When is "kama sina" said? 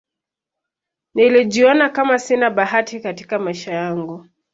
1.89-2.49